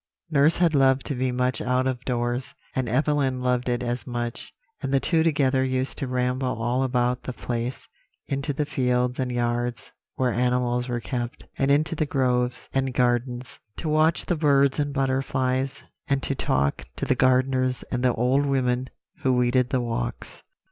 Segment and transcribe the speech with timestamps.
[0.31, 4.51] "Nurse had loved to be much out of doors, and Evelyn loved it as much;
[4.81, 7.87] and the two together used to ramble all about the place,
[8.27, 13.59] into the fields and yards where animals were kept, and into the groves and gardens
[13.77, 18.47] to watch the birds and butterflies, and to talk to the gardeners and the old
[18.47, 18.89] women
[19.21, 20.41] who weeded the walks.